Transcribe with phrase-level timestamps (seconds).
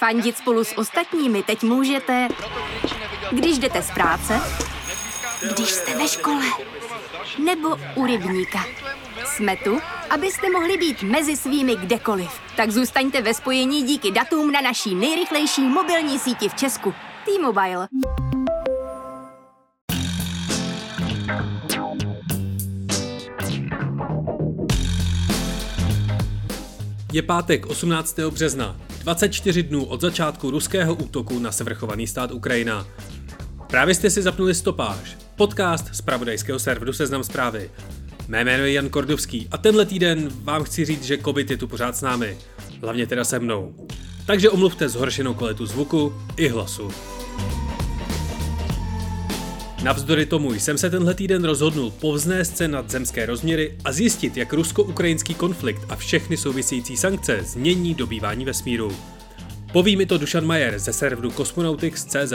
[0.00, 2.28] Fandit spolu s ostatními teď můžete,
[3.30, 4.40] když jdete z práce,
[5.54, 6.44] když jste ve škole,
[7.44, 8.64] nebo u rybníka.
[9.24, 12.30] Jsme tu, abyste mohli být mezi svými kdekoliv.
[12.56, 16.94] Tak zůstaňte ve spojení díky datům na naší nejrychlejší mobilní síti v Česku.
[17.24, 17.88] T-Mobile.
[27.12, 28.18] Je pátek 18.
[28.18, 32.86] března, 24 dnů od začátku ruského útoku na sevrchovaný stát Ukrajina.
[33.66, 37.70] Právě jste si zapnuli stopáž, podcast z pravodajského serveru Seznam zprávy.
[38.28, 41.68] Mé jméno je Jan Kordovský a tenhle týden vám chci říct, že COVID je tu
[41.68, 42.38] pořád s námi.
[42.82, 43.86] Hlavně teda se mnou.
[44.26, 46.90] Takže omluvte zhoršenou kvalitu zvuku i hlasu.
[49.82, 54.52] Navzdory tomu jsem se tenhle týden rozhodnul povznést se nad zemské rozměry a zjistit, jak
[54.52, 58.96] rusko-ukrajinský konflikt a všechny související sankce změní dobývání vesmíru.
[59.72, 62.32] Poví mi to Dušan Majer ze serveru Cosmonautics.cz.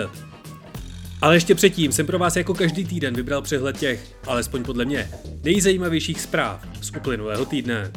[1.22, 5.12] Ale ještě předtím jsem pro vás jako každý týden vybral přehled těch, alespoň podle mě,
[5.44, 7.92] nejzajímavějších zpráv z uplynulého týdne.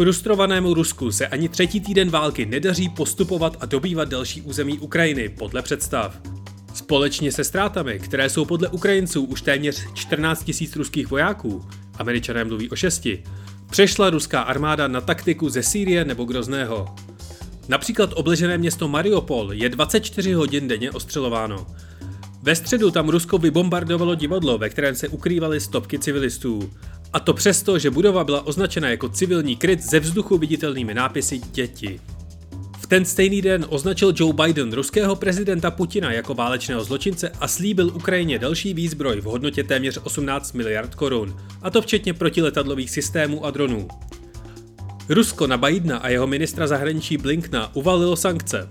[0.00, 5.62] Frustrovanému Rusku se ani třetí týden války nedaří postupovat a dobývat další území Ukrajiny podle
[5.62, 6.20] představ.
[6.74, 11.64] Společně se ztrátami, které jsou podle Ukrajinců už téměř 14 000 ruských vojáků,
[11.98, 13.24] američané mluví o šesti,
[13.70, 16.94] přešla ruská armáda na taktiku ze Sýrie nebo Grozného.
[17.68, 21.66] Například obležené město Mariupol je 24 hodin denně ostřelováno.
[22.42, 26.70] Ve středu tam Rusko vybombardovalo divadlo, ve kterém se ukrývaly stopky civilistů.
[27.12, 32.00] A to přesto, že budova byla označena jako civilní kryt ze vzduchu viditelnými nápisy děti.
[32.80, 37.86] V ten stejný den označil Joe Biden ruského prezidenta Putina jako válečného zločince a slíbil
[37.94, 43.50] Ukrajině další výzbroj v hodnotě téměř 18 miliard korun, a to včetně protiletadlových systémů a
[43.50, 43.88] dronů.
[45.08, 48.68] Rusko na Bidena a jeho ministra zahraničí Blinkna uvalilo sankce.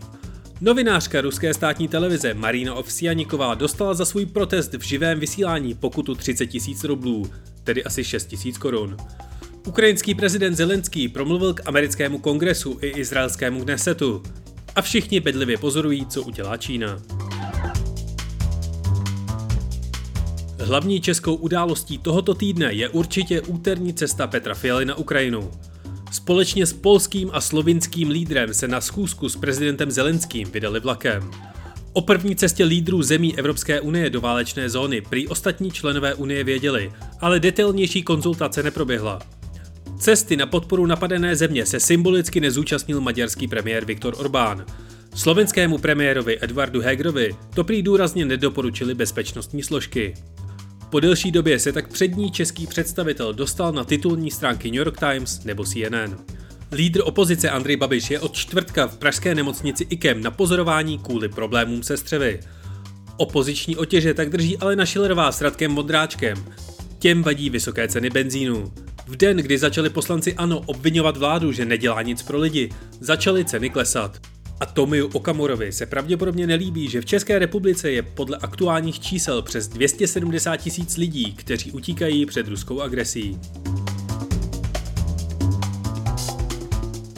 [0.61, 6.47] Novinářka ruské státní televize Marina Ovsianiková dostala za svůj protest v živém vysílání pokutu 30
[6.47, 7.31] tisíc rublů,
[7.63, 8.97] tedy asi 6 tisíc korun.
[9.67, 14.23] Ukrajinský prezident Zelenský promluvil k americkému kongresu i izraelskému Knesetu.
[14.75, 16.99] A všichni bedlivě pozorují, co udělá Čína.
[20.59, 25.51] Hlavní českou událostí tohoto týdne je určitě úterní cesta Petra Fialy na Ukrajinu.
[26.11, 31.31] Společně s polským a slovinským lídrem se na schůzku s prezidentem Zelenským vydali vlakem.
[31.93, 36.91] O první cestě lídrů zemí Evropské unie do válečné zóny prý ostatní členové unie věděli,
[37.19, 39.19] ale detailnější konzultace neproběhla.
[39.99, 44.65] Cesty na podporu napadené země se symbolicky nezúčastnil maďarský premiér Viktor Orbán.
[45.15, 50.13] Slovenskému premiérovi Edvardu Hegerovi to prý důrazně nedoporučili bezpečnostní složky.
[50.89, 55.43] Po delší době se tak přední český představitel dostal na titulní stránky New York Times
[55.43, 56.17] nebo CNN.
[56.71, 61.83] Lídr opozice Andrej Babiš je od čtvrtka v pražské nemocnici IKEM na pozorování kvůli problémům
[61.83, 62.39] se střevy.
[63.17, 66.45] Opoziční otěže tak drží Alena Šilerová s Radkem Modráčkem.
[66.99, 68.73] Těm vadí vysoké ceny benzínu.
[69.07, 72.69] V den, kdy začali poslanci ANO obvinovat vládu, že nedělá nic pro lidi,
[72.99, 74.19] začaly ceny klesat.
[74.59, 79.67] A Tomiu Okamurovi se pravděpodobně nelíbí, že v České republice je podle aktuálních čísel přes
[79.67, 83.39] 270 tisíc lidí, kteří utíkají před ruskou agresí.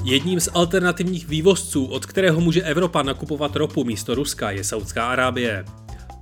[0.04, 5.66] Jedním z alternativních vývozců, od kterého může Evropa nakupovat ropu místo Ruska, je Saudská Arábie.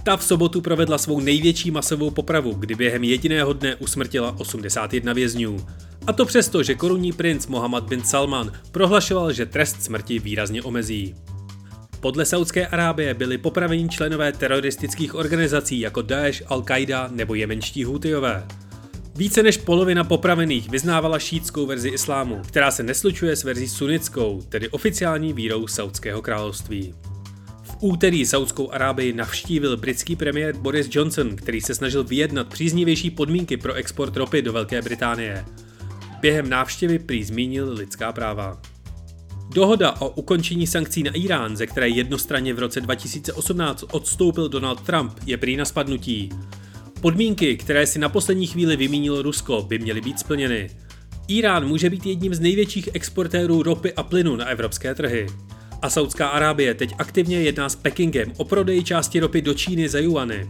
[0.04, 5.66] Ta v sobotu provedla svou největší masovou popravu, kdy během jediného dne usmrtila 81 vězňů.
[6.08, 11.16] A to přesto, že korunní princ Mohammed bin Salman prohlašoval, že trest smrti výrazně omezí.
[12.00, 18.48] Podle Saudské Arábie byli popraveni členové teroristických organizací jako Daesh, Al-Qaida nebo jemenští Hutijové.
[19.16, 24.70] Více než polovina popravených vyznávala šítskou verzi islámu, která se neslučuje s verzí sunnickou, tedy
[24.70, 26.94] oficiální vírou Saudského království.
[27.64, 33.58] V úterý Saudskou Arábii navštívil britský premiér Boris Johnson, který se snažil vyjednat příznivější podmínky
[33.58, 35.46] pro export ropy do Velké Británie.
[36.22, 38.62] Během návštěvy prý zmínil lidská práva.
[39.54, 45.14] Dohoda o ukončení sankcí na Irán, ze které jednostranně v roce 2018 odstoupil Donald Trump,
[45.26, 46.30] je prý na spadnutí.
[47.02, 50.70] Podmínky, které si na poslední chvíli vymínilo Rusko, by měly být splněny.
[51.28, 55.28] Irán může být jedním z největších exportérů ropy a plynu na evropské trhy.
[55.82, 60.00] A Saudská Arábie teď aktivně jedná s Pekingem o prodeji části ropy do Číny za
[60.00, 60.50] juany.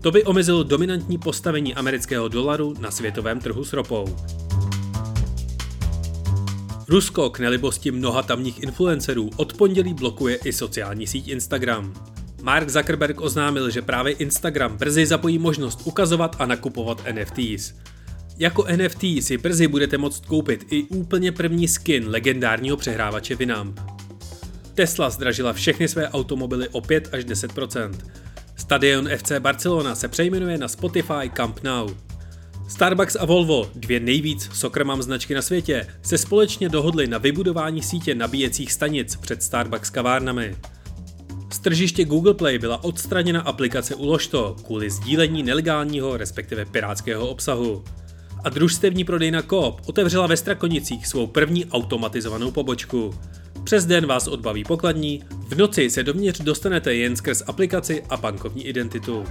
[0.00, 4.16] To by omezilo dominantní postavení amerického dolaru na světovém trhu s ropou.
[6.92, 11.94] Rusko k nelibosti mnoha tamních influencerů od pondělí blokuje i sociální síť Instagram.
[12.42, 17.74] Mark Zuckerberg oznámil, že právě Instagram brzy zapojí možnost ukazovat a nakupovat NFTs.
[18.38, 23.80] Jako NFT si brzy budete moct koupit i úplně první skin legendárního přehrávače Winamp.
[24.74, 27.92] Tesla zdražila všechny své automobily o 5 až 10%
[28.56, 31.88] Stadion FC Barcelona se přejmenuje na Spotify Camp Nou.
[32.72, 38.14] Starbucks a Volvo, dvě nejvíc sokrmam značky na světě, se společně dohodly na vybudování sítě
[38.14, 40.56] nabíjecích stanic před Starbucks kavárnami.
[41.52, 47.84] Z tržiště Google Play byla odstraněna aplikace Uložto kvůli sdílení nelegálního, respektive pirátského obsahu.
[48.44, 53.14] A družstevní prodejna Coop otevřela ve Strakonicích svou první automatizovanou pobočku.
[53.64, 58.66] Přes den vás odbaví pokladní, v noci se dovnitř dostanete jen skrz aplikaci a bankovní
[58.66, 59.24] identitu.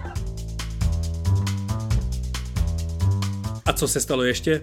[3.71, 4.61] A co se stalo ještě?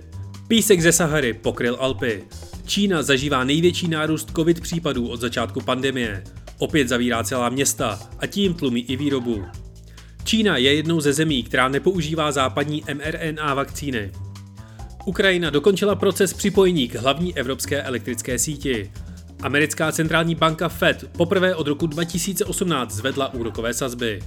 [0.48, 2.24] Písek ze Sahary pokryl Alpy.
[2.66, 6.24] Čína zažívá největší nárůst covid případů od začátku pandemie.
[6.58, 9.44] Opět zavírá celá města a tím tlumí i výrobu.
[10.24, 14.12] Čína je jednou ze zemí, která nepoužívá západní mRNA vakcíny.
[15.04, 18.92] Ukrajina dokončila proces připojení k hlavní evropské elektrické síti.
[19.42, 24.20] Americká centrální banka Fed poprvé od roku 2018 zvedla úrokové sazby.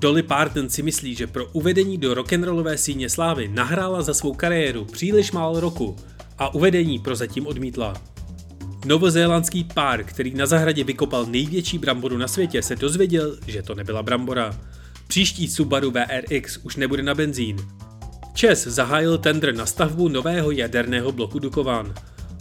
[0.00, 4.84] Dolly Parton si myslí, že pro uvedení do rock'n'rollové síně slávy nahrála za svou kariéru
[4.84, 5.96] příliš málo roku
[6.38, 7.94] a uvedení prozatím odmítla.
[8.86, 14.02] Novozélandský pár, který na zahradě vykopal největší bramboru na světě, se dozvěděl, že to nebyla
[14.02, 14.60] brambora.
[15.06, 17.56] Příští Subaru VRX už nebude na benzín.
[18.34, 21.94] Čes zahájil tender na stavbu nového jaderného bloku Dukovan.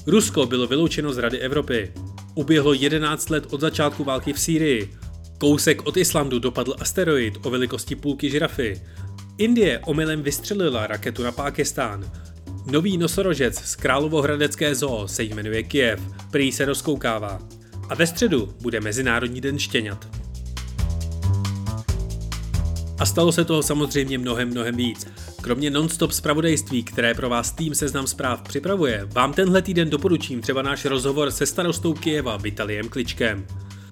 [0.08, 1.94] Rusko bylo vyloučeno z Rady Evropy.
[2.36, 4.94] Uběhlo 11 let od začátku války v Sýrii.
[5.38, 8.82] Kousek od Islandu dopadl asteroid o velikosti půlky žirafy.
[9.38, 12.12] Indie omylem vystřelila raketu na Pákistán.
[12.72, 16.02] Nový nosorožec z Královohradecké zoo se jmenuje Kiev,
[16.32, 17.40] prý se rozkoukává.
[17.90, 20.08] A ve středu bude Mezinárodní den štěňat.
[23.00, 25.08] A stalo se toho samozřejmě mnohem, mnohem víc.
[25.42, 30.62] Kromě non-stop zpravodajství, které pro vás tým Seznam zpráv připravuje, vám tenhle týden doporučím třeba
[30.62, 33.48] náš rozhovor se starostou Kijeva Vitaliem Kličkem.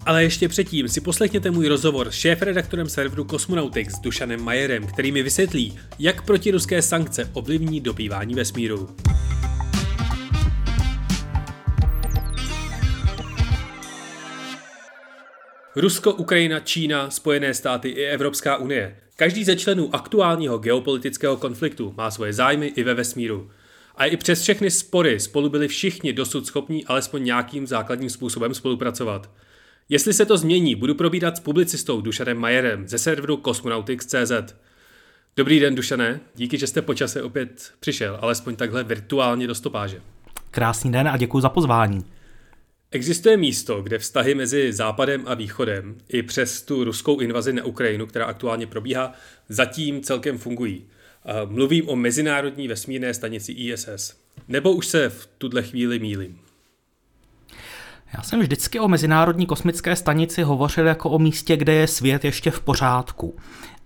[0.05, 5.23] Ale ještě předtím si poslechněte můj rozhovor s šéf-redaktorem serveru Cosmonautics Dušanem Majerem, který mi
[5.23, 8.95] vysvětlí, jak protiruské sankce ovlivní dobývání vesmíru.
[15.75, 18.95] Rusko, Ukrajina, Čína, Spojené státy i Evropská unie.
[19.15, 23.51] Každý ze členů aktuálního geopolitického konfliktu má svoje zájmy i ve vesmíru.
[23.95, 29.29] A i přes všechny spory spolu byli všichni dosud schopní alespoň nějakým základním způsobem spolupracovat.
[29.89, 34.55] Jestli se to změní, budu probírat s publicistou Dušanem Majerem ze serveru Cosmonautics.cz.
[35.35, 40.01] Dobrý den, Dušané, díky, že jste po čase opět přišel, alespoň takhle virtuálně do stopáže.
[40.51, 42.05] Krásný den a děkuji za pozvání.
[42.91, 48.05] Existuje místo, kde vztahy mezi Západem a Východem i přes tu ruskou invazi na Ukrajinu,
[48.05, 49.13] která aktuálně probíhá,
[49.49, 50.85] zatím celkem fungují.
[51.45, 54.13] Mluvím o Mezinárodní vesmírné stanici ISS.
[54.47, 56.39] Nebo už se v tuhle chvíli mílim?
[58.17, 62.51] Já jsem vždycky o Mezinárodní kosmické stanici hovořil jako o místě, kde je svět ještě
[62.51, 63.35] v pořádku.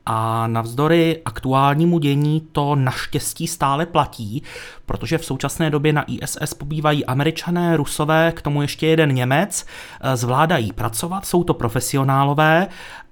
[0.06, 4.44] A navzdory aktuálnímu dění to naštěstí stále platí,
[4.86, 9.66] protože v současné době na ISS pobývají američané, rusové, k tomu ještě jeden Němec,
[10.14, 12.68] zvládají pracovat, jsou to profesionálové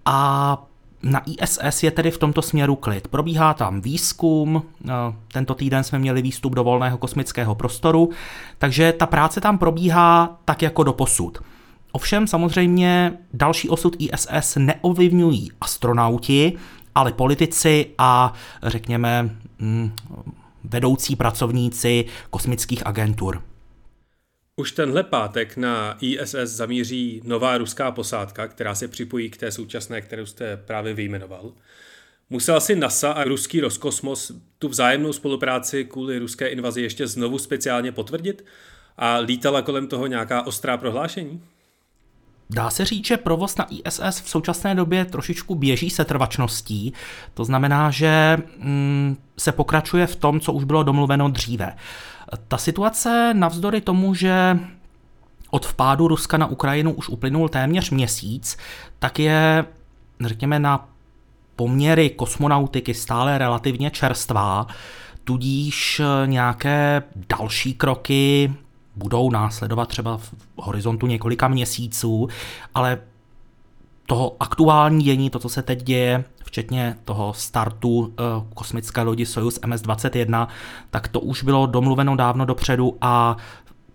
[0.06, 0.58] a
[1.04, 3.08] na ISS je tedy v tomto směru klid.
[3.08, 4.92] Probíhá tam výzkum, eh,
[5.34, 8.10] tento týden jsme měli výstup do volného kosmického prostoru,
[8.58, 11.38] takže ta práce tam probíhá tak jako do posud.
[11.92, 16.54] Ovšem samozřejmě další osud ISS neovlivňují astronauti,
[16.96, 19.92] ale politici a řekněme mm,
[20.64, 23.42] vedoucí pracovníci kosmických agentur.
[24.60, 30.02] Už tenhle pátek na ISS zamíří nová ruská posádka, která se připojí k té současné,
[30.02, 31.52] kterou jste právě vyjmenoval.
[32.30, 37.92] Musela si NASA a ruský Roskosmos tu vzájemnou spolupráci kvůli ruské invazi ještě znovu speciálně
[37.92, 38.46] potvrdit?
[38.98, 41.42] A lítala kolem toho nějaká ostrá prohlášení?
[42.50, 46.94] Dá se říct, že provoz na ISS v současné době trošičku běží se trvačností.
[47.34, 51.74] To znamená, že mm, se pokračuje v tom, co už bylo domluveno dříve.
[52.48, 54.60] Ta situace navzdory tomu, že
[55.50, 58.58] od vpádu Ruska na Ukrajinu už uplynul téměř měsíc,
[59.00, 59.66] tak je,
[60.26, 60.90] řekněme, na
[61.56, 64.68] poměry kosmonautiky stále relativně čerstvá,
[65.24, 68.54] tudíž nějaké další kroky
[68.96, 72.28] budou následovat třeba v horizontu několika měsíců,
[72.76, 73.00] ale
[74.08, 78.14] toho aktuální dění, to, co se teď děje, včetně toho startu uh,
[78.54, 80.48] kosmické lodi Soyuz MS-21,
[80.90, 83.38] tak to už bylo domluveno dávno dopředu a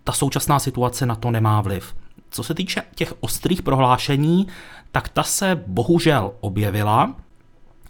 [0.03, 1.95] ta současná situace na to nemá vliv.
[2.29, 4.47] Co se týče těch ostrých prohlášení,
[4.91, 7.15] tak ta se bohužel objevila.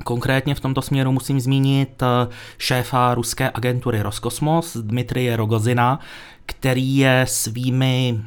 [0.03, 2.27] Konkrétně v tomto směru musím zmínit eh,
[2.57, 5.99] šéfa ruské agentury Roskosmos Dmitrije Rogozina,
[6.45, 8.21] který je svými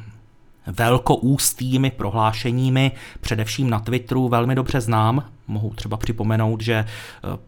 [0.67, 5.23] velkoústými prohlášeními, především na Twitteru, velmi dobře znám.
[5.47, 6.87] Mohu třeba připomenout, že eh,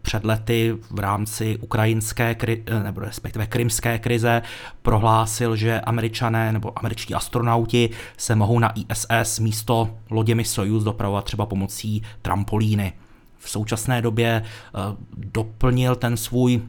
[0.02, 4.42] před lety v rámci ukrajinské, eh, nebo respektive krymské krize
[4.82, 11.46] prohlásil, že američané nebo američtí astronauti se mohou na ISS místo loděmi Soyuz dopravovat třeba
[11.46, 12.94] pomocí trampolíny.
[13.38, 14.80] V současné době eh,
[15.18, 16.62] doplnil ten svůj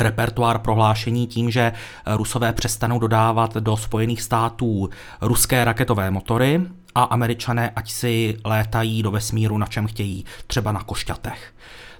[0.00, 1.72] repertoár prohlášení tím, že
[2.06, 6.62] Rusové přestanou dodávat do Spojených států ruské raketové motory
[6.94, 11.54] a američané ať si létají do vesmíru na čem chtějí, třeba na košťatech.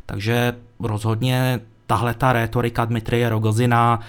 [0.06, 4.00] Takže rozhodně tahle ta rétorika Dmitrije Rogozina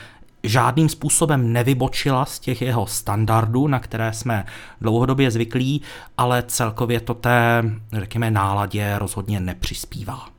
[0.44, 4.46] žádným způsobem nevybočila z těch jeho standardů, na které jsme
[4.82, 5.82] dlouhodobě zvyklí,
[6.17, 7.63] ale celkově to té,
[7.94, 10.37] řekněme, náladě rozhodně nepřispívá.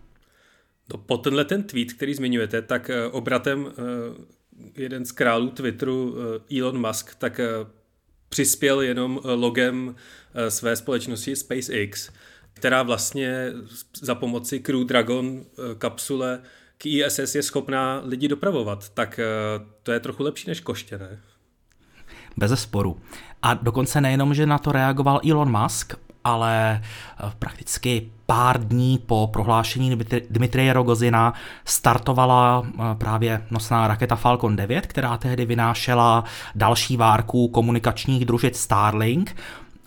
[0.92, 3.82] No, po tenhle ten tweet, který zmiňujete, tak eh, obratem eh,
[4.76, 6.14] jeden z králů Twitteru,
[6.50, 7.40] eh, Elon Musk, tak
[8.28, 9.94] přispěl jenom logem
[10.48, 12.10] své společnosti SpaceX,
[12.52, 13.52] která vlastně
[14.00, 15.44] za pomoci Crew Dragon
[15.78, 16.42] kapsule
[16.78, 18.88] k ISS je schopná lidi dopravovat.
[18.88, 19.20] Tak
[19.82, 21.20] to je trochu lepší než koště, ne?
[22.36, 23.00] Bez sporu.
[23.42, 25.94] A dokonce nejenom, že na to reagoval Elon Musk,
[26.28, 29.98] ale eh, prakticky pár dní po prohlášení
[30.30, 38.24] Dmitrije Rogozina startovala eh, právě nosná raketa Falcon 9, která tehdy vynášela další várku komunikačních
[38.24, 39.36] družic Starlink,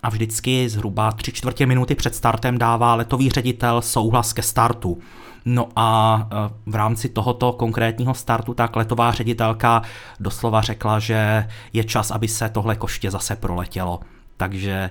[0.02, 4.98] a vždycky zhruba tři čtvrtě minuty před startem dává letový ředitel souhlas ke startu.
[5.44, 9.82] No a eh, v rámci tohoto konkrétního startu tak letová ředitelka
[10.20, 14.00] doslova řekla, že je čas, aby se tohle koště zase proletělo.
[14.36, 14.90] Takže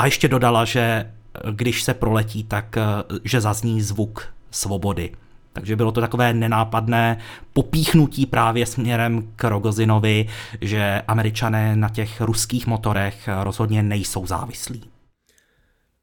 [0.00, 1.08] a ještě dodala, že eh,
[1.52, 2.82] když se proletí, tak eh,
[3.24, 5.12] že zazní zvuk svobody.
[5.52, 7.18] Takže bylo to takové nenápadné
[7.52, 10.28] popíchnutí právě směrem k Rogozinovi,
[10.60, 14.90] že američané na těch ruských motorech rozhodně nejsou závislí.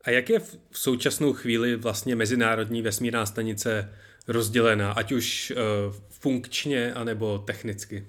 [0.03, 3.89] A jak je v současnou chvíli vlastně mezinárodní vesmírná stanice
[4.27, 5.53] rozdělená, ať už
[6.09, 8.07] funkčně anebo technicky?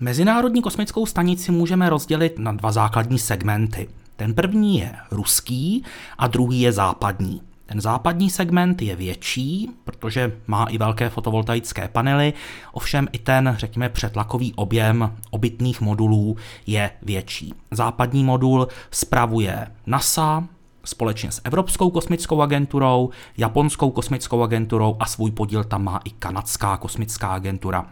[0.00, 3.88] Mezinárodní kosmickou stanici můžeme rozdělit na dva základní segmenty.
[4.22, 5.84] Ten první je ruský
[6.18, 7.42] a druhý je západní.
[7.66, 12.32] Ten západní segment je větší, protože má i velké fotovoltaické panely,
[12.72, 16.36] ovšem i ten, řekněme, přetlakový objem obytných modulů
[16.66, 17.54] je větší.
[17.70, 20.44] Západní modul spravuje NASA,
[20.84, 26.76] společně s Evropskou kosmickou agenturou, Japonskou kosmickou agenturou a svůj podíl tam má i Kanadská
[26.76, 27.86] kosmická agentura.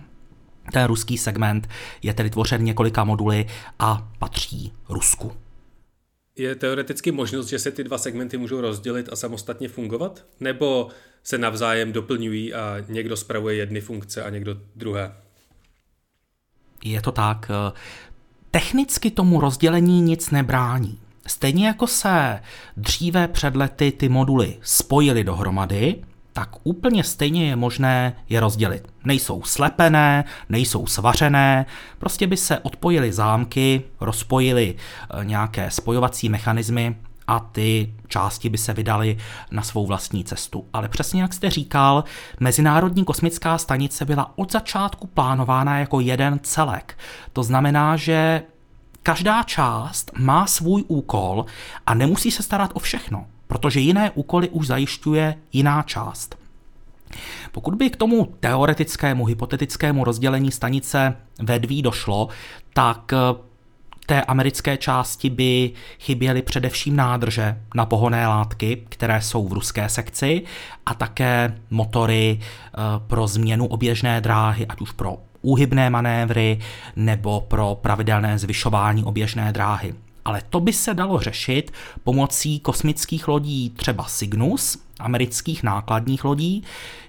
[0.72, 1.68] Ten ruský segment
[2.02, 3.46] je tedy tvořen několika moduly
[3.78, 5.32] a patří Rusku.
[6.40, 10.24] Je teoreticky možnost, že se ty dva segmenty můžou rozdělit a samostatně fungovat?
[10.40, 10.88] Nebo
[11.22, 15.12] se navzájem doplňují a někdo spravuje jedny funkce a někdo druhé?
[16.84, 17.50] Je to tak.
[18.50, 20.98] Technicky tomu rozdělení nic nebrání.
[21.26, 22.40] Stejně jako se
[22.76, 28.88] dříve před lety ty moduly spojily dohromady, tak úplně stejně je možné je rozdělit.
[29.04, 31.66] Nejsou slepené, nejsou svařené,
[31.98, 36.96] prostě by se odpojily zámky, rozpojily eh, nějaké spojovací mechanismy
[37.26, 39.18] a ty části by se vydaly
[39.50, 40.66] na svou vlastní cestu.
[40.72, 42.04] Ale přesně jak jste říkal,
[42.40, 46.98] Mezinárodní kosmická stanice byla od začátku plánována jako jeden celek.
[47.32, 48.42] To znamená, že
[49.02, 51.46] každá část má svůj úkol
[51.86, 56.38] a nemusí se starat o všechno protože jiné úkoly už zajišťuje jiná část.
[57.52, 62.28] Pokud by k tomu teoretickému, hypotetickému rozdělení stanice vedví došlo,
[62.74, 63.18] tak eh,
[64.06, 70.42] té americké části by chyběly především nádrže na pohonné látky, které jsou v ruské sekci,
[70.86, 76.58] a také motory eh, pro změnu oběžné dráhy, ať už pro úhybné manévry
[76.96, 79.94] nebo pro pravidelné zvyšování oběžné dráhy.
[80.24, 81.72] Ale to by se dalo řešit
[82.04, 86.62] pomocí kosmických lodí třeba Cygnus, amerických nákladních lodí,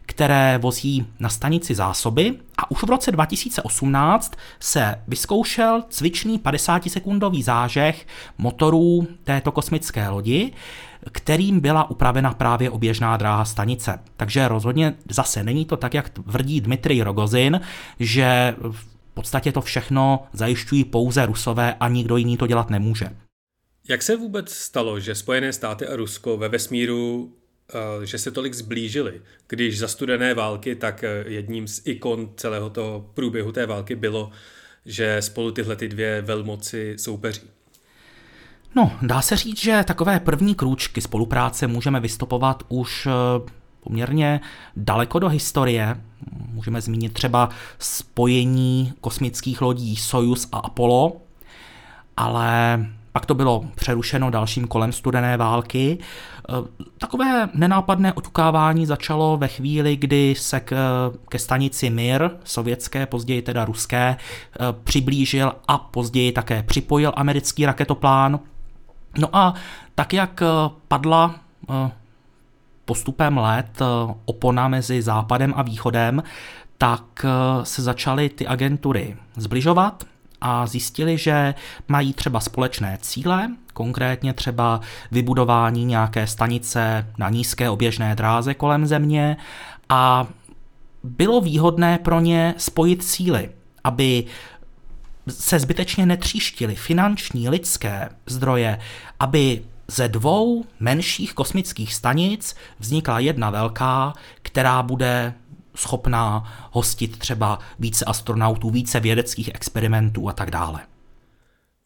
[0.05, 8.07] které vozí na stanici zásoby a už v roce 2018 se vyzkoušel cvičný 50-sekundový zážeh
[8.37, 10.51] motorů této kosmické lodi,
[11.11, 13.99] kterým byla upravena právě oběžná dráha stanice.
[14.17, 17.61] Takže rozhodně zase není to tak, jak tvrdí Dmitrij Rogozin,
[17.99, 18.55] že
[19.11, 23.05] v podstatě to všechno zajišťují pouze Rusové a nikdo jiný to dělat nemůže.
[23.89, 27.33] Jak se vůbec stalo, že Spojené státy a Rusko ve vesmíru
[27.73, 32.69] eh, že se tolik zblížili, když za studené války, tak eh, jedním z ikon celého
[32.69, 34.31] toho průběhu té války bylo,
[34.85, 37.41] že spolu tyhle ty dvě velmoci soupeří.
[38.75, 43.11] No, dá se říct, že takové první krůčky spolupráce můžeme vystupovat už eh,
[43.83, 44.41] poměrně
[44.75, 46.01] daleko do historie.
[46.47, 51.13] Můžeme zmínit třeba spojení kosmických lodí Soyuz a Apollo,
[52.17, 52.79] ale
[53.11, 55.97] pak to bylo přerušeno dalším kolem studené války.
[55.97, 56.53] E,
[56.97, 60.75] takové nenápadné otukávání začalo ve chvíli, kdy se k,
[61.29, 64.17] ke stanici Mir, sovětské, později teda ruské, e,
[64.83, 68.39] přiblížil a později také připojil americký raketoplán.
[69.17, 69.53] No a
[69.95, 70.43] tak, jak
[70.87, 71.35] padla
[71.69, 72.00] e,
[72.91, 73.79] postupem let
[74.25, 76.23] opona mezi západem a východem,
[76.77, 77.25] tak
[77.63, 80.03] se začaly ty agentury zbližovat
[80.41, 81.53] a zjistili, že
[81.87, 84.81] mají třeba společné cíle, konkrétně třeba
[85.11, 89.37] vybudování nějaké stanice na nízké oběžné dráze kolem země
[89.89, 90.27] a
[91.03, 93.49] bylo výhodné pro ně spojit síly,
[93.83, 94.25] aby
[95.29, 98.79] se zbytečně netříštily finanční, lidské zdroje,
[99.19, 105.33] aby ze dvou menších kosmických stanic vznikla jedna velká, která bude
[105.75, 110.79] schopná hostit třeba více astronautů, více vědeckých experimentů a tak dále.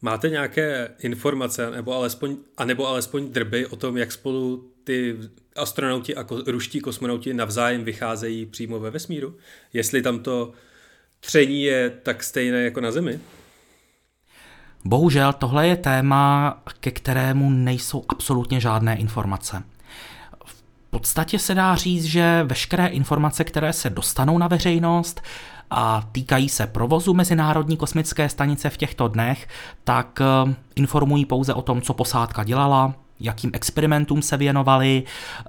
[0.02, 5.18] Máte nějaké informace nebo alespoň, anebo alespoň drby o tom, jak spolu ty
[5.56, 9.38] astronauti a ruští kosmonauti navzájem vycházejí přímo ve vesmíru?
[9.74, 10.52] Jestli tam to
[11.20, 13.20] tření je tak stejné jako na Zemi?
[14.86, 19.64] Bohužel tohle je téma, ke kterému nejsou absolutně žádné informace
[21.00, 25.22] podstatě se dá říct, že veškeré informace, které se dostanou na veřejnost
[25.72, 29.48] a týkají se provozu Mezinárodní kosmické stanice v těchto dnech,
[29.84, 35.46] tak eh, informují pouze o tom, co posádka dělala, jakým experimentům se věnovali, eh,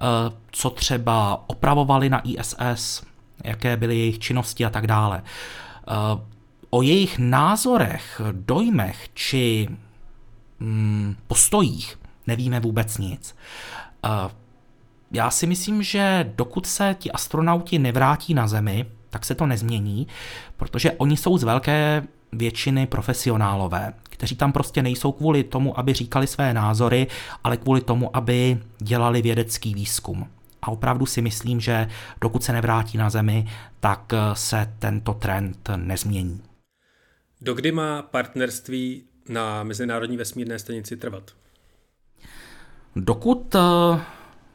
[0.50, 3.02] co třeba opravovali na ISS,
[3.44, 5.22] jaké byly jejich činnosti a tak dále.
[6.76, 9.68] Eh, o jejich názorech, dojmech či
[10.60, 13.34] mm, postojích nevíme vůbec nic
[15.10, 20.06] já si myslím, že dokud se ti astronauti nevrátí na Zemi, tak se to nezmění,
[20.56, 22.02] protože oni jsou z velké
[22.32, 27.06] většiny profesionálové, kteří tam prostě nejsou kvůli tomu, aby říkali své názory,
[27.44, 30.26] ale kvůli tomu, aby dělali vědecký výzkum.
[30.62, 31.88] A opravdu si myslím, že
[32.20, 33.46] dokud se nevrátí na Zemi,
[33.80, 36.40] tak se tento trend nezmění.
[37.40, 41.30] Dokdy má partnerství na Mezinárodní vesmírné stanici trvat?
[42.96, 43.58] Dokud eh,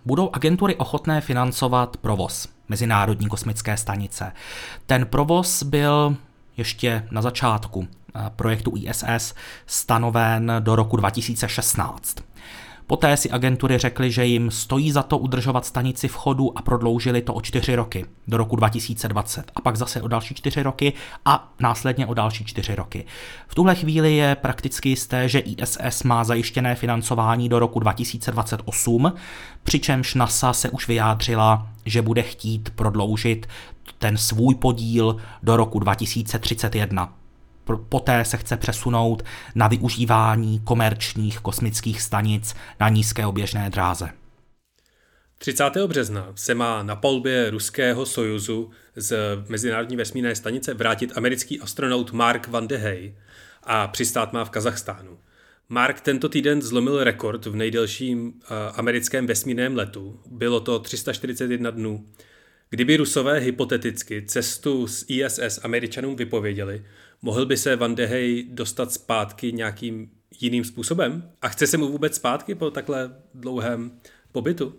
[0.05, 4.31] budou agentury ochotné financovat provoz Mezinárodní kosmické stanice.
[4.85, 6.15] Ten provoz byl
[6.57, 9.33] ještě na začátku eh, projektu ISS
[9.65, 12.15] stanoven do roku 2016.
[12.91, 17.21] Poté si agentury řekly, že jim stojí za to udržovat stanici v chodu a prodloužili
[17.21, 20.93] to o čtyři roky do roku 2020 a pak zase o další čtyři roky
[21.25, 23.05] a následně o další čtyři roky.
[23.47, 29.13] V tuhle chvíli je prakticky jisté, že ISS má zajištěné financování do roku 2028,
[29.63, 33.47] přičemž NASA se už vyjádřila, že bude chtít prodloužit
[33.99, 37.20] ten svůj podíl do roku 2031
[37.89, 39.23] poté se chce přesunout
[39.55, 44.09] na využívání komerčních kosmických stanic na nízké oběžné dráze.
[45.37, 45.63] 30.
[45.87, 52.47] března se má na palbě ruského Sojuzu z Mezinárodní vesmírné stanice vrátit americký astronaut Mark
[52.47, 53.15] Van de Hey
[53.63, 55.17] a přistát má v Kazachstánu.
[55.69, 58.33] Mark tento týden zlomil rekord v nejdelším uh,
[58.75, 60.19] americkém vesmírném letu.
[60.31, 62.05] Bylo to 341 dnů.
[62.69, 66.85] Kdyby Rusové hypoteticky cestu z ISS Američanům vypověděli,
[67.21, 71.29] mohl by se Van de Hey dostat zpátky nějakým jiným způsobem?
[71.41, 73.91] A chce se mu vůbec zpátky po takhle dlouhém
[74.31, 74.73] pobytu?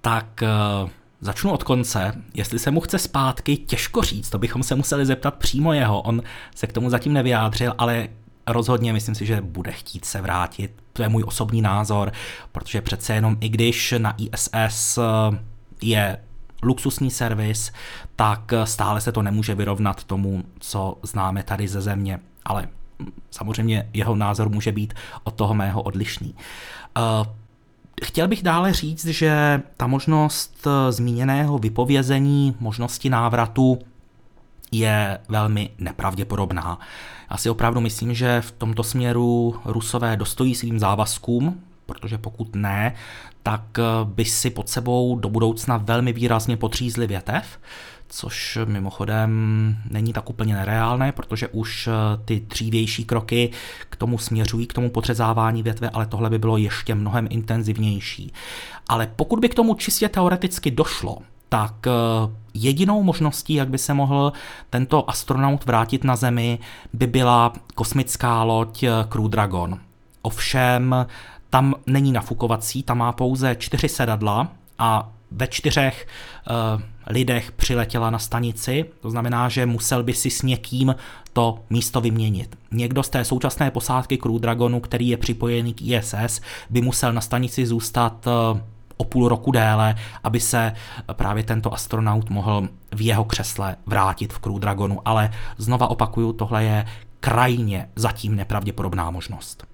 [0.00, 2.12] Tak uh, začnu od konce.
[2.34, 6.02] Jestli se mu chce zpátky, těžko říct, to bychom se museli zeptat přímo jeho.
[6.02, 6.22] On
[6.54, 8.08] se k tomu zatím nevyjádřil, ale
[8.46, 10.72] rozhodně myslím si, že bude chtít se vrátit.
[10.92, 12.12] To je můj osobní názor,
[12.52, 15.38] protože přece jenom i když na ISS eh,
[15.82, 16.18] je
[16.62, 17.72] luxusní servis,
[18.16, 22.20] tak stále se to nemůže vyrovnat tomu, co známe tady ze země.
[22.44, 22.68] Ale
[23.30, 24.94] samozřejmě jeho názor může být
[25.24, 26.34] od toho mého odlišný.
[26.98, 27.00] Eh,
[28.04, 33.78] chtěl bych dále říct, že ta možnost zmíněného vypovězení, možnosti návratu
[34.72, 36.78] je velmi nepravděpodobná.
[37.30, 42.94] Já si opravdu myslím, že v tomto směru Rusové dostojí svým závazkům, protože pokud ne,
[43.42, 47.44] tak eh, by si pod sebou do budoucna velmi výrazně potřízli větev,
[48.08, 49.30] což mimochodem
[49.90, 51.92] není tak úplně nereálné, protože už eh,
[52.24, 53.50] ty dřívější kroky
[53.90, 58.32] k tomu směřují, k tomu potřezávání větve, ale tohle by bylo ještě mnohem intenzivnější.
[58.88, 61.90] Ale pokud by k tomu čistě teoreticky došlo, tak eh,
[62.54, 64.32] jedinou možností, jak by se mohl
[64.70, 66.58] tento astronaut vrátit na Zemi,
[66.92, 69.78] by byla kosmická loď Crew Dragon.
[70.22, 71.06] Ovšem
[71.50, 76.06] tam není nafukovací, tam má pouze čtyři sedadla a ve čtyřech
[76.76, 80.94] uh, lidech přiletěla na stanici, to znamená, že musel by si s někým
[81.32, 82.58] to místo vyměnit.
[82.70, 87.20] Někdo z té současné posádky Crew Dragonu, který je připojený k ISS, by musel na
[87.20, 88.60] stanici zůstat uh,
[88.96, 90.72] o půl roku déle, aby se
[91.12, 94.98] právě tento astronaut mohl v jeho křesle vrátit v Crew Dragonu.
[95.04, 96.86] Ale znova opakuju, tohle je
[97.20, 99.66] krajně zatím nepravděpodobná možnost.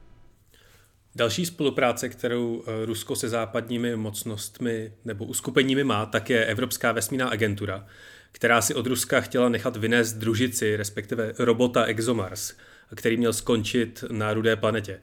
[1.16, 7.28] Další spolupráce, kterou eh, Rusko se západními mocnostmi nebo uskupeními má, tak je Evropská vesmírná
[7.28, 7.86] agentura,
[8.32, 12.52] která si od Ruska chtěla nechat vynést družici, respektive robota ExoMars,
[12.94, 15.00] který měl skončit na rudé planetě.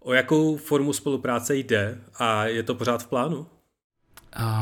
[0.00, 3.46] O jakou formu spolupráce jde a je to pořád v plánu?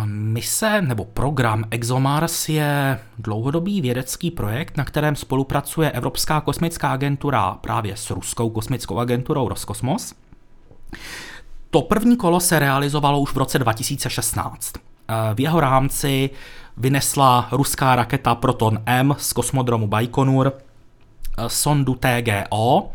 [0.05, 7.97] Mise nebo program ExoMars je dlouhodobý vědecký projekt, na kterém spolupracuje Evropská kosmická agentura právě
[7.97, 10.15] s ruskou kosmickou agenturou Roskosmos.
[11.71, 14.73] To první kolo se realizovalo už v roce 2016.
[15.35, 16.31] V jeho rámci
[16.77, 20.53] vynesla ruská raketa Proton M z kosmodromu Baikonur
[21.47, 22.91] sondu TGO,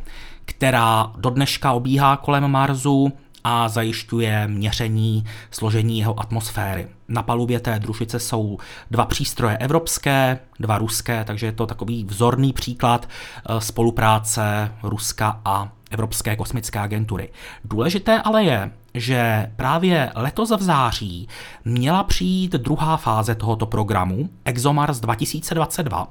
[0.45, 3.11] která do dneška obíhá kolem Marsu
[3.43, 6.87] a zajišťuje měření složení jeho atmosféry.
[7.09, 8.57] Na palubě té družice jsou
[8.91, 15.71] dva přístroje evropské, dva ruské, takže je to takový vzorný příklad eh, spolupráce Ruska a
[15.91, 17.29] Evropské kosmické agentury.
[17.65, 21.27] Důležité ale je, že právě letos v září
[21.65, 26.07] měla přijít druhá fáze tohoto programu, ExoMars 2022,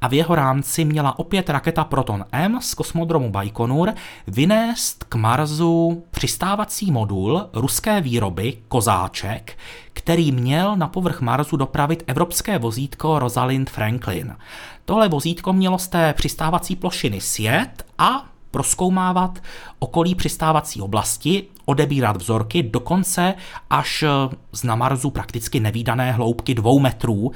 [0.00, 3.92] a v jeho rámci měla opět raketa Proton M z kosmodromu Baikonur
[4.26, 9.58] vynést k Marsu přistávací modul ruské výroby Kozáček,
[9.92, 14.36] který měl na povrch Marsu dopravit evropské vozítko Rosalind Franklin.
[14.84, 19.38] Tohle vozítko mělo z té přistávací plošiny sjet a proskoumávat
[19.78, 23.34] okolí přistávací oblasti, odebírat vzorky dokonce
[23.70, 24.04] až
[24.52, 27.32] z na Marsu prakticky nevýdané hloubky dvou metrů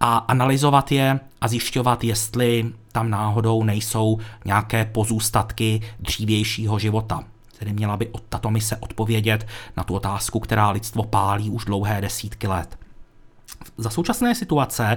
[0.00, 7.24] a analyzovat je a zjišťovat, jestli tam náhodou nejsou nějaké pozůstatky dřívějšího života.
[7.58, 12.00] Tedy měla by od tato mise odpovědět na tu otázku, která lidstvo pálí už dlouhé
[12.00, 12.78] desítky let.
[13.78, 14.96] Za současné situace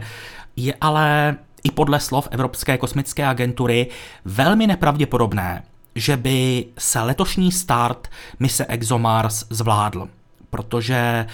[0.55, 3.87] je ale i podle slov Evropské kosmické agentury
[4.25, 5.63] velmi nepravděpodobné,
[5.95, 8.07] že by se letošní start
[8.39, 10.07] mise ExoMars zvládl,
[10.49, 11.25] protože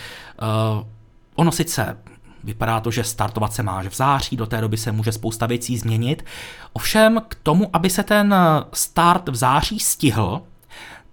[0.42, 0.88] uh,
[1.36, 1.98] ono sice
[2.44, 5.78] vypadá to, že startovat se má v září, do té doby se může spousta věcí
[5.78, 6.26] změnit.
[6.74, 8.36] Ovšem k tomu, aby se ten
[8.74, 10.42] start v září stihl,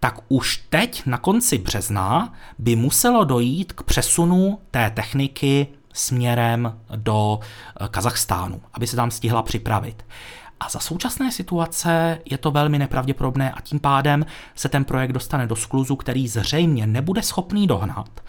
[0.01, 7.41] tak už teď na konci března by muselo dojít k přesunu té techniky směrem do
[7.41, 10.05] eh, Kazachstánu, aby se tam stihla připravit.
[10.63, 15.47] A za současné situace je to velmi nepravděpodobné a tím pádem se ten projekt dostane
[15.47, 18.21] do skluzu, který zřejmě nebude schopný dohnat.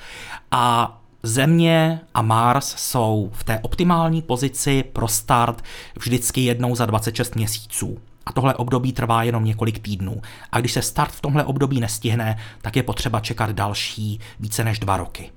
[0.52, 5.63] A Země a Mars jsou v té optimální pozici pro start
[6.00, 7.98] vždycky jednou za 26 měsíců.
[8.26, 10.22] A tohle období trvá jenom několik týdnů.
[10.52, 14.80] A když se start v tomhle období nestihne, tak je potřeba čekat další více než
[14.80, 15.32] dva roky.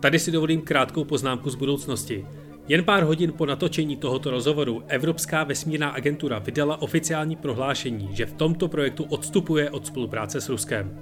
[0.00, 2.26] Tady si dovolím krátkou poznámku z budoucnosti.
[2.68, 8.32] Jen pár hodin po natočení tohoto rozhovoru Evropská vesmírná agentura vydala oficiální prohlášení, že v
[8.32, 10.98] tomto projektu odstupuje od spolupráce s Ruskem.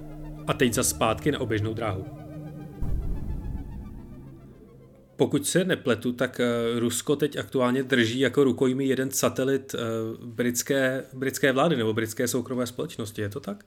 [0.47, 2.05] A teď za zpátky na oběžnou dráhu.
[5.15, 9.79] Pokud se nepletu, tak eh, Rusko teď aktuálně drží jako rukojmí jeden satelit eh,
[10.25, 13.21] britské, britské vlády nebo britské soukromé společnosti.
[13.21, 13.63] Je to tak?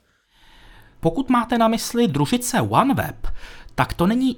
[1.00, 3.26] Pokud máte na mysli družice OneWeb,
[3.74, 4.36] tak to není,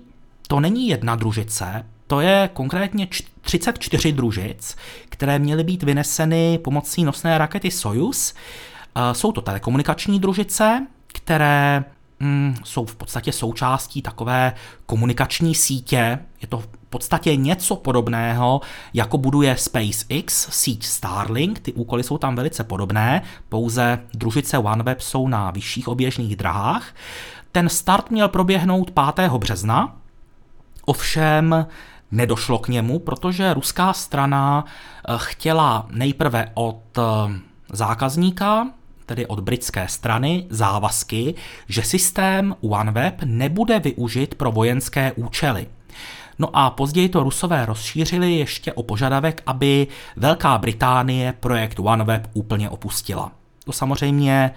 [0.48, 3.08] to není jedna družice, to je konkrétně
[3.40, 4.76] 34 družic,
[5.08, 8.34] které měly být vyneseny pomocí nosné rakety Soyuz.
[8.94, 11.84] Eh, jsou to telekomunikační družice, které
[12.20, 14.52] mm, jsou v podstatě součástí takové
[14.86, 16.18] komunikační sítě.
[16.42, 18.60] Je to v podstatě něco podobného,
[18.94, 21.60] jako buduje SpaceX, síť Starlink.
[21.60, 26.94] Ty úkoly jsou tam velice podobné, pouze družice OneWeb jsou na vyšších oběžných drahách.
[27.52, 29.30] Ten start měl proběhnout 5.
[29.32, 29.96] března,
[30.84, 31.66] ovšem
[32.10, 37.02] nedošlo k němu, protože ruská strana eh, chtěla nejprve od eh,
[37.72, 38.66] zákazníka
[39.08, 41.34] tedy od britské strany, závazky,
[41.68, 45.66] že systém OneWeb nebude využit pro vojenské účely.
[46.38, 52.70] No a později to Rusové rozšířili ještě o požadavek, aby Velká Británie projekt OneWeb úplně
[52.70, 53.32] opustila.
[53.64, 54.50] To samozřejmě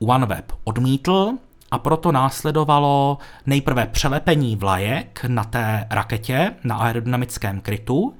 [0.00, 1.32] uh, OneWeb odmítl
[1.76, 8.14] a proto následovalo nejprve přelepení vlajek na té raketě na aerodynamickém krytu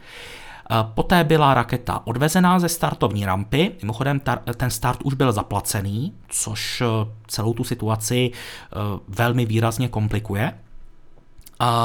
[0.95, 4.21] Poté byla raketa odvezená ze startovní rampy, mimochodem
[4.57, 6.83] ten start už byl zaplacený, což
[7.27, 8.31] celou tu situaci
[9.09, 10.53] velmi výrazně komplikuje.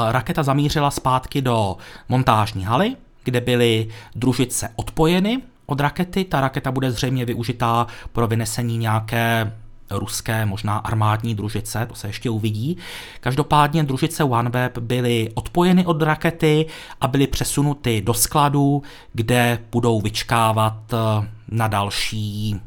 [0.08, 1.76] Raketa zamířila zpátky do
[2.08, 6.24] montážní haly, kde byly družice odpojeny od rakety.
[6.24, 9.52] Ta raketa bude zřejmě využitá pro vynesení nějaké
[9.94, 12.76] ruské, možná armádní družice, to se ještě uvidí.
[13.20, 16.66] Každopádně družice OneWeb byly odpojeny od rakety
[17.00, 22.60] a byly přesunuty do skladu, kde budou vyčkávat eh, na další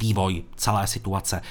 [0.00, 1.42] vývoj celé situace.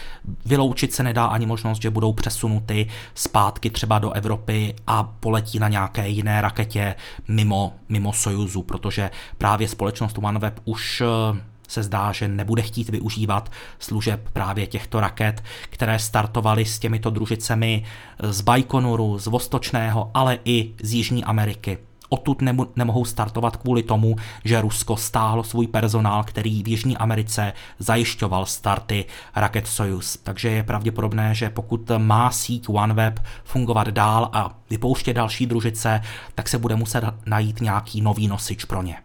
[0.46, 5.68] Vyloučit se nedá ani možnost, že budou přesunuty zpátky třeba do Evropy a poletí na
[5.68, 6.96] nějaké jiné raketě
[7.28, 13.52] mimo, mimo Sojuzu, protože právě společnost OneWeb už eh, se zdá, že nebude chtít využívat
[13.80, 17.84] služeb právě těchto raket, které startovaly s těmito družicemi
[18.24, 21.78] z Baikonuru, z Vostočného, ale i z Jižní Ameriky.
[22.12, 22.42] Odtud
[22.76, 29.06] nemohou startovat kvůli tomu, že Rusko stáhlo svůj personál, který v Jižní Americe zajišťoval starty
[29.36, 30.18] raket Soyuz.
[30.24, 36.02] Takže je pravděpodobné, že pokud má síť OneWeb fungovat dál a vypouštět další družice,
[36.36, 38.96] tak se bude muset najít nějaký nový nosič pro ně.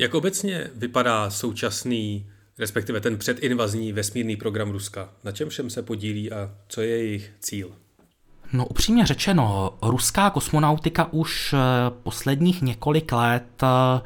[0.00, 2.26] Jak obecně vypadá současný,
[2.58, 5.08] respektive ten předinvazní vesmírný program Ruska?
[5.24, 7.72] Na čem všem se podílí a co je jejich cíl?
[8.52, 11.58] No upřímně řečeno, ruská kosmonautika už eh,
[12.02, 14.00] posledních několik let eh,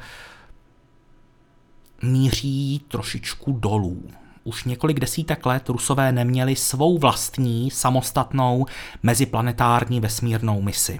[2.01, 4.03] míří trošičku dolů.
[4.43, 8.65] Už několik desítek let Rusové neměli svou vlastní samostatnou
[9.03, 10.99] meziplanetární vesmírnou misi.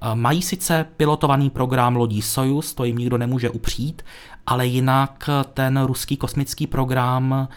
[0.00, 4.02] Eh, mají sice pilotovaný program lodí Soyuz, to jim nikdo nemůže upřít,
[4.46, 7.48] ale jinak ten ruský kosmický program,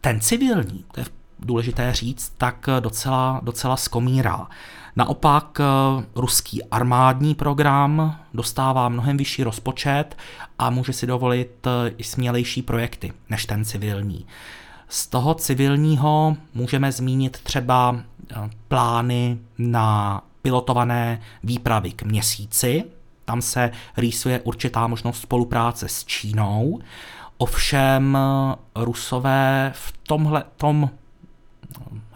[0.00, 1.06] ten civilní, to je
[1.38, 4.48] důležité říct, tak docela, docela skomírá.
[4.96, 10.16] Naopak eh, ruský armádní program dostává mnohem vyšší rozpočet
[10.58, 14.26] a může si dovolit eh, i smělejší projekty než ten civilní.
[14.88, 17.96] Z toho civilního můžeme zmínit třeba
[18.68, 22.84] plány na pilotované výpravy k měsíci.
[23.24, 26.78] Tam se rýsuje určitá možnost spolupráce s Čínou.
[27.36, 28.18] Ovšem
[28.74, 30.90] Rusové v tomhle tom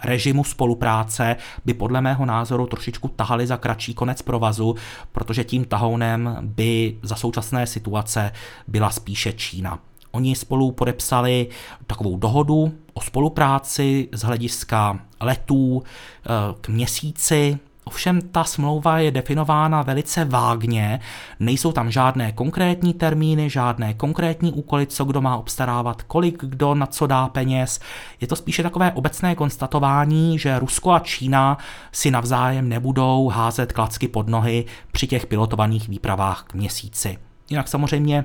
[0.05, 4.75] režimu spolupráce by podle mého názoru trošičku tahali za kratší konec provazu,
[5.13, 8.33] protože tím tahounem by za současné situace
[8.67, 9.79] byla spíše Čína.
[10.11, 11.47] Oni spolu podepsali
[11.87, 16.29] takovou dohodu o spolupráci z hlediska letů eh,
[16.61, 17.59] k měsíci,
[17.89, 21.01] Ovšem ta smlouva je definována velice vágně,
[21.41, 26.87] nejsou tam žádné konkrétní termíny, žádné konkrétní úkoly, co kdo má obstarávat, kolik kdo na
[26.87, 27.81] co dá peněz.
[28.21, 31.59] Je to spíše takové obecné konstatování, že Rusko a Čína
[31.93, 37.19] si navzájem nebudou házet klacky pod nohy při těch pilotovaných výpravách k měsíci.
[37.51, 38.25] Jinak samozřejmě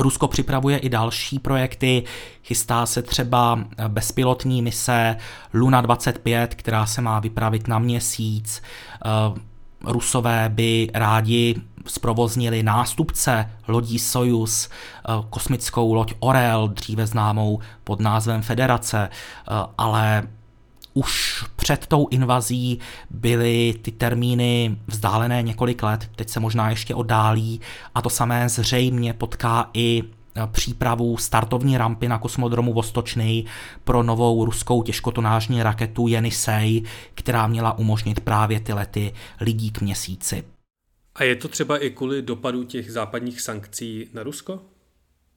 [0.00, 2.02] Rusko připravuje i další projekty,
[2.42, 5.16] chystá se třeba bezpilotní mise
[5.54, 8.62] Luna 25, která se má vypravit na měsíc.
[9.04, 9.40] Eh,
[9.84, 11.54] Rusové by rádi
[11.86, 20.22] zprovoznili nástupce lodí Soyuz, eh, kosmickou loď Orel, dříve známou pod názvem Federace, eh, ale
[20.94, 22.78] už před tou invazí
[23.10, 27.60] byly ty termíny vzdálené několik let, teď se možná ještě oddálí
[27.94, 33.46] a to samé zřejmě potká i e, přípravu startovní rampy na kosmodromu Vostočný
[33.84, 36.82] pro novou ruskou těžkotonážní raketu Jenisej,
[37.14, 40.44] která měla umožnit právě ty lety lidí k měsíci.
[41.14, 44.60] A je to třeba i kvůli dopadu těch západních sankcí na Rusko?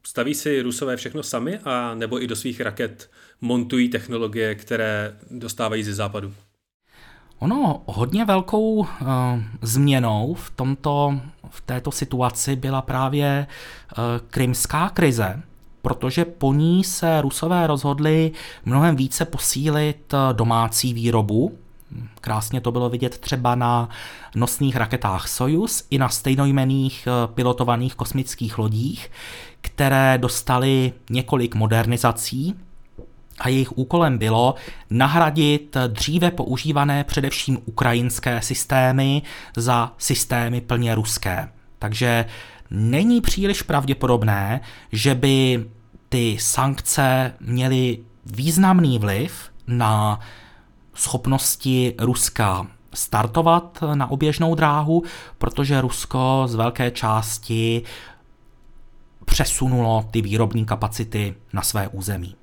[0.06, 5.82] Staví si Rusové všechno sami a nebo i do svých raket montují technologie, které dostávají
[5.82, 6.34] ze západu?
[7.38, 8.86] Ono hodně velkou uh,
[9.62, 15.42] změnou v, tomto, v této situaci byla právě uh, krymská krize,
[15.82, 18.32] protože po ní se Rusové rozhodli
[18.64, 21.58] mnohem více posílit eh, domácí výrobu.
[22.20, 23.88] Krásně to bylo vidět třeba na
[24.34, 29.10] nosných raketách Soyuz i na stejnojmených pilotovaných kosmických lodích,
[29.64, 32.54] které dostaly několik modernizací
[33.40, 34.54] a jejich úkolem bylo
[34.90, 39.22] nahradit dříve používané především ukrajinské systémy
[39.56, 41.48] za systémy plně ruské.
[41.78, 42.24] Takže
[42.70, 44.60] není příliš pravděpodobné,
[44.92, 45.66] že by
[46.08, 50.20] ty sankce měly významný vliv na
[50.94, 55.02] schopnosti Ruska startovat na oběžnou dráhu,
[55.38, 57.82] protože Rusko z velké části
[59.24, 62.36] přesunulo ty výrobní kapacity na své území.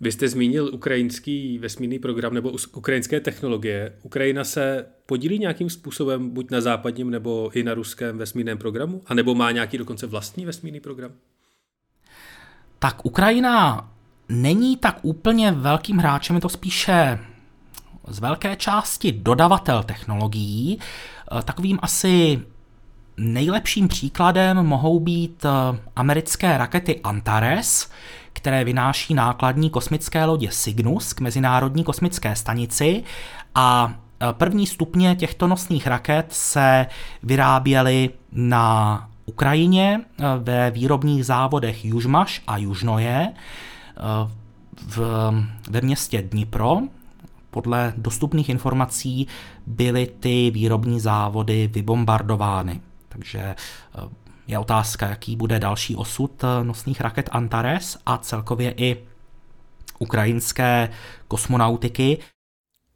[0.00, 3.92] Vy jste zmínil ukrajinský vesmírný program nebo ukrajinské technologie.
[4.02, 9.02] Ukrajina se podílí nějakým způsobem buď na západním nebo i na ruském vesmírném programu?
[9.06, 11.12] A nebo má nějaký dokonce vlastní vesmírný program?
[12.78, 13.90] Tak Ukrajina
[14.28, 17.18] není tak úplně velkým hráčem, je to spíše
[18.08, 20.78] z velké části dodavatel technologií.
[20.78, 22.40] Eh, takovým asi
[23.20, 27.90] nejlepším příkladem mohou být eh, americké rakety Antares,
[28.32, 33.02] které vynáší nákladní kosmické lodě Cygnus k Mezinárodní kosmické stanici
[33.54, 36.86] a e, první stupně těchto nosných raket se
[37.22, 43.32] vyráběly na Ukrajině e, ve výrobních závodech Južmaš a Južnoje
[44.86, 44.98] v,
[45.70, 46.78] ve městě Dnipro.
[47.50, 49.26] Podle dostupných informací
[49.66, 52.80] byly ty výrobní závody vybombardovány.
[53.12, 53.54] Takže
[54.46, 59.06] je otázka, jaký bude další osud eh, nosných raket Antares a celkově i
[59.98, 60.88] ukrajinské
[61.28, 62.18] kosmonautiky.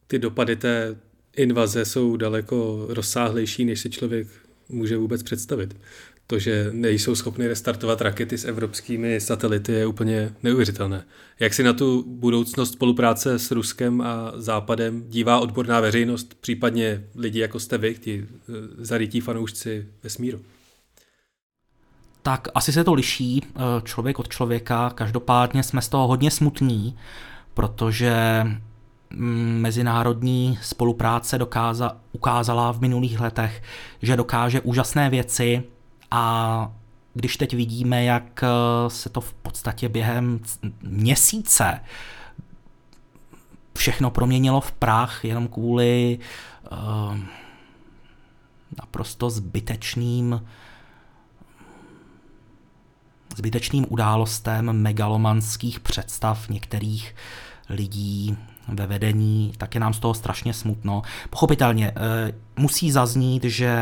[0.06, 0.96] Ty dopady té
[1.36, 4.28] invaze jsou daleko rozsáhlejší, než si člověk
[4.68, 5.76] může vůbec představit.
[6.26, 11.04] To, že nejsou schopny restartovat rakety s evropskými satelity, je úplně neuvěřitelné.
[11.40, 17.40] Jak si na tu budoucnost spolupráce s Ruskem a Západem dívá odborná veřejnost, případně lidi
[17.40, 20.40] jako jste vy, ti eh, zarytí fanoušci vesmíru?
[22.24, 24.90] tak asi se to liší eh, člověk od člověka.
[24.90, 26.96] Každopádně jsme z toho hodně smutní,
[27.54, 28.44] protože
[29.10, 33.62] mm, mezinárodní spolupráce dokáza, ukázala v minulých letech,
[34.02, 35.62] že dokáže úžasné věci
[36.14, 36.72] a
[37.14, 40.40] když teď vidíme, jak eh, se to v podstatě během
[40.82, 41.80] měsíce
[43.78, 46.18] všechno proměnilo v prach jenom kvůli
[46.72, 47.16] uh,
[48.78, 50.42] naprosto zbytečným
[53.36, 57.14] zbytečným událostem megalomanských představ některých
[57.68, 58.36] lidí
[58.68, 61.02] ve vedení, tak je nám z toho strašně smutno.
[61.30, 63.74] Pochopitelně eh, musí zaznít, že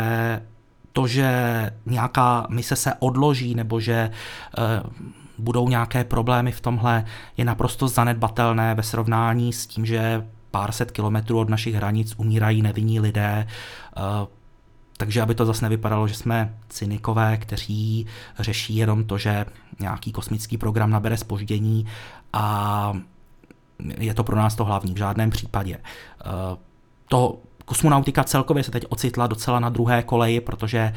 [0.93, 1.31] to, že
[1.87, 4.11] nějaká mise se odloží nebo že
[4.59, 4.63] eh,
[5.39, 7.05] budou nějaké problémy v tomhle,
[7.37, 12.63] je naprosto zanedbatelné ve srovnání s tím, že pár set kilometrů od našich hranic umírají
[12.63, 13.47] nevinní lidé,
[13.97, 14.01] eh,
[14.97, 18.07] takže aby to zase nevypadalo, že jsme cynikové, kteří
[18.39, 19.47] řeší jenom to, že
[19.81, 21.87] nějaký kosmický program nabere spoždění
[22.33, 22.93] a
[23.99, 25.79] je to pro nás to hlavní v žádném případě.
[26.25, 26.57] Eh,
[27.09, 30.95] to kosmonautika celkově se teď ocitla docela na druhé koleji, protože eh,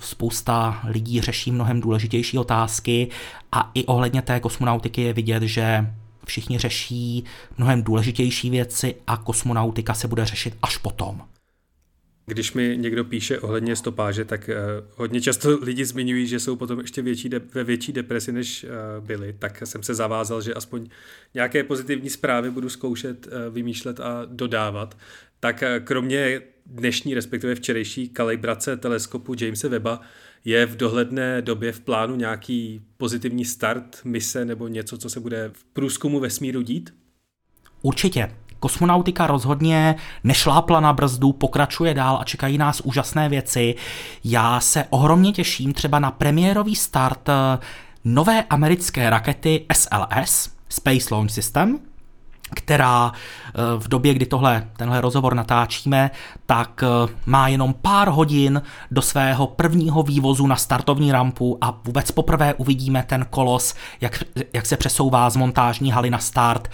[0.00, 3.08] spousta lidí řeší mnohem důležitější otázky
[3.52, 5.86] a i ohledně té kosmonautiky je vidět, že
[6.26, 7.24] všichni řeší
[7.58, 11.22] mnohem důležitější věci a kosmonautika se bude řešit až potom.
[12.26, 16.80] Když mi někdo píše ohledně stopáže, tak uh, hodně často lidi zmiňují, že jsou potom
[16.80, 20.88] ještě větší de- ve větší depresi, než uh, byli, tak jsem se zavázal, že aspoň
[21.34, 24.96] nějaké pozitivní zprávy budu zkoušet uh, vymýšlet a dodávat.
[25.44, 30.00] Tak uh, kromě dnešní, respektive včerejší kalibrace teleskopu Jamesa Weba,
[30.44, 35.50] je v dohledné době v plánu nějaký pozitivní start mise nebo něco, co se bude
[35.52, 36.94] v průzkumu vesmíru dít?
[37.82, 38.30] Určitě.
[38.60, 43.74] Kosmonautika rozhodně nešlápla na brzdu, pokračuje dál a čekají nás úžasné věci.
[44.24, 47.58] Já se ohromně těším třeba na premiérový start eh,
[48.04, 51.91] nové americké rakety SLS, Space Launch System,
[52.54, 56.10] která eh, v době, kdy tohle, tenhle rozhovor natáčíme,
[56.46, 62.10] tak eh, má jenom pár hodin do svého prvního vývozu na startovní rampu a vůbec
[62.10, 66.68] poprvé uvidíme ten kolos, jak, jak se přesouvá z montážní haly na start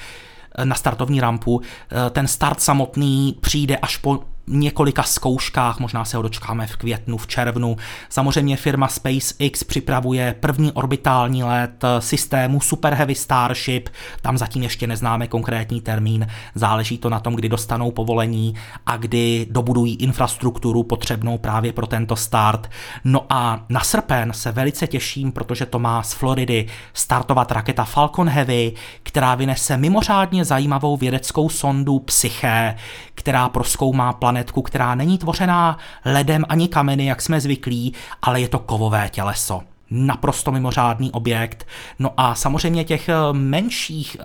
[0.64, 1.60] na startovní rampu.
[1.60, 7.16] Eh, ten start samotný přijde až po několika zkouškách, možná se ho dočkáme v květnu,
[7.16, 7.76] v červnu.
[8.08, 13.88] Samozřejmě firma SpaceX připravuje první orbitální let systému Super Heavy Starship,
[14.22, 18.54] tam zatím ještě neznáme konkrétní termín, záleží to na tom, kdy dostanou povolení
[18.86, 22.70] a kdy dobudují infrastrukturu potřebnou právě pro tento start.
[23.04, 28.28] No a na srpen se velice těším, protože to má z Floridy startovat raketa Falcon
[28.28, 32.76] Heavy, která vynese mimořádně zajímavou vědeckou sondu Psyche,
[33.14, 38.58] která proskoumá planetku, která není tvořená ledem ani kameny, jak jsme zvyklí, ale je to
[38.58, 41.66] kovové těleso naprosto mimořádný objekt.
[41.98, 44.24] No a samozřejmě těch eh, menších eh,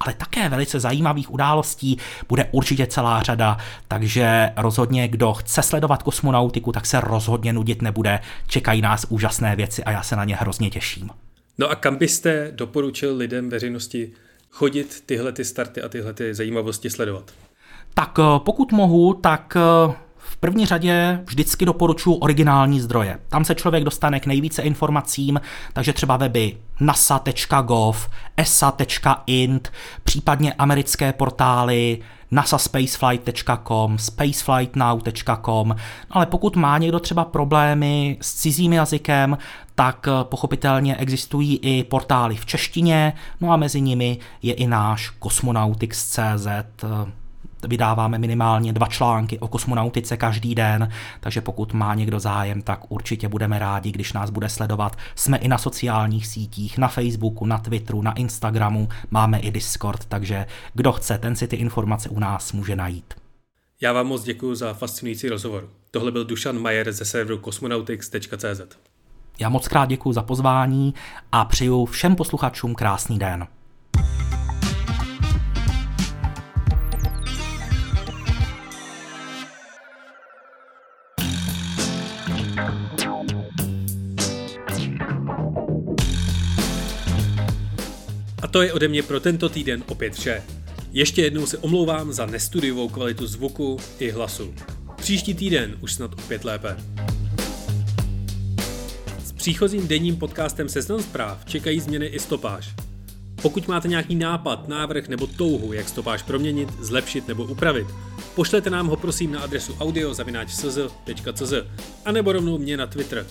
[0.00, 3.58] ale také velice zajímavých událostí bude určitě celá řada,
[3.88, 8.20] takže rozhodně, kdo chce sledovat kosmonautiku, tak se rozhodně nudit nebude.
[8.46, 11.10] Čekají nás úžasné věci a já se na ně hrozně těším.
[11.58, 14.12] No a kam byste doporučil lidem veřejnosti
[14.50, 17.32] chodit tyhle ty starty a tyhle ty zajímavosti sledovat?
[17.98, 23.18] Tak eh, pokud mohu, tak eh, V první řadě vždycky doporučuji originální zdroje.
[23.28, 25.40] Tam se člověk dostane k nejvíce informacím,
[25.72, 29.72] takže třeba weby nasa.gov, esa.int,
[30.04, 31.98] případně americké portály
[32.30, 35.76] nasaspaceflight.com, spaceflightnow.com,
[36.10, 39.38] ale pokud má někdo třeba problémy s cizím jazykem,
[39.74, 46.46] tak pochopitelně existují i portály v češtině, no a mezi nimi je i náš Cosmonautics.cz,
[47.62, 50.90] vydáváme minimálně dva články o kosmonautice každý den,
[51.20, 54.96] takže pokud má někdo zájem, tak určitě budeme rádi, když nás bude sledovat.
[55.14, 60.46] Jsme i na sociálních sítích, na Facebooku, na Twitteru, na Instagramu, máme i Discord, takže
[60.74, 63.14] kdo chce, ten si ty informace u nás může najít.
[63.80, 65.68] Já vám moc děkuji za fascinující rozhovor.
[65.90, 68.60] Tohle byl Dušan Majer ze serveru cosmonautics.cz.
[69.40, 70.94] Já moc krát děkuji za pozvání
[71.32, 73.46] a přeju všem posluchačům krásný den.
[88.48, 90.42] A to je ode mě pro tento týden opět vše.
[90.92, 94.54] Ještě jednou se omlouvám za nestudiovou kvalitu zvuku i hlasu.
[94.96, 96.76] Příští týden už snad opět lépe.
[99.24, 102.74] S příchozím denním podcastem Seznam zpráv čekají změny i stopáž.
[103.42, 107.86] Pokud máte nějaký nápad, návrh nebo touhu, jak stopáž proměnit, zlepšit nebo upravit,
[108.34, 110.78] pošlete nám ho prosím na adresu audio.cz
[112.04, 113.26] a nebo rovnou mě na Twitter.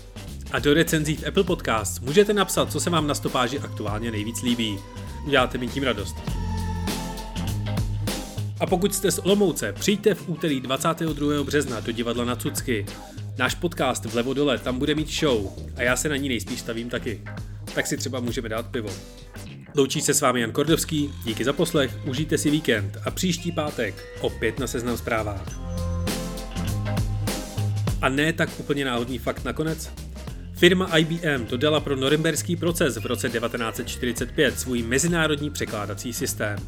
[0.52, 4.42] A do recenzí v Apple Podcast můžete napsat, co se vám na stopáži aktuálně nejvíc
[4.42, 4.80] líbí.
[5.26, 6.16] Děláte mi tím radost.
[8.60, 11.44] A pokud jste z Olomouce, přijďte v úterý 22.
[11.44, 12.86] března do divadla na Cucky.
[13.38, 16.90] Náš podcast vlevo dole tam bude mít show a já se na ní nejspíš stavím
[16.90, 17.22] taky.
[17.76, 18.90] Tak si třeba můžeme dát pivo.
[19.76, 24.06] Loučí se s vámi Jan Kordovský, díky za poslech, užijte si víkend a příští pátek
[24.22, 25.60] opět na seznam zprávách.
[28.02, 30.07] A ne tak úplně náhodný fakt nakonec?
[30.58, 36.60] Firma IBM dodala pro norimberský proces v roce 1945 svůj mezinárodní překládací systém.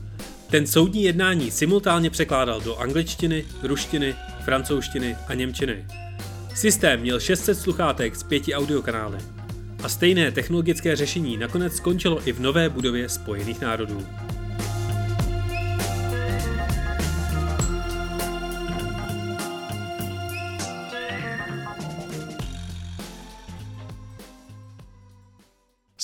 [0.50, 4.16] Ten soudní jednání simultánně překládal do angličtiny, ruštiny,
[4.46, 5.86] francouzštiny a němčiny.
[6.56, 9.18] Systém měl 600 sluchátek s pěti audiokanály.
[9.84, 14.08] A stejné technologické řešení nakonec skončilo i v nové budově Spojených národů.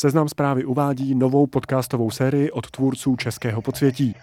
[0.06, 4.16] Seznam zprávy uvádí novou podcastovou sérii od tvůrců Českého podsvětí.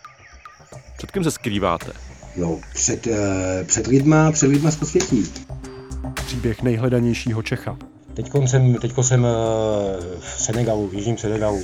[0.96, 1.92] Před kým se skrýváte?
[2.36, 3.14] No, před, uh,
[3.66, 5.24] před lidma, před lidma z podsvětí.
[6.14, 7.76] Příběh nejhledanějšího Čecha.
[8.14, 9.30] Teďko jsem, teďko jsem uh,
[10.20, 11.60] v Senegalu, v jižním Senegalu.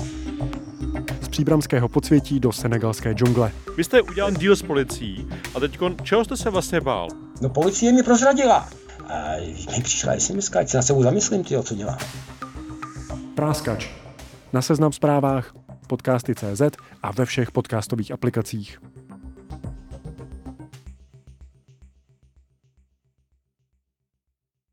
[1.21, 3.53] Z příbramského podsvětí do senegalské džungle.
[3.77, 7.09] Vy jste udělal díl s policií a teď čeho jste se vlastně bál?
[7.41, 8.69] No policie mi prozradila.
[9.09, 9.37] A
[9.77, 11.99] mi přišla SMS, ať se na sebou zamyslím, tyjo, co dělám.
[13.35, 13.89] Práskač.
[14.53, 15.55] Na seznam zprávách,
[15.87, 16.63] podcasty.cz
[17.03, 18.79] a ve všech podcastových aplikacích.